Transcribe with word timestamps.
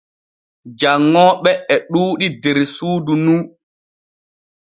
Janŋooɓe 0.79 1.51
e 1.73 1.75
ɗuuɗi 1.91 2.27
der 2.41 2.57
suudu 2.75 3.13
nu. 3.25 3.35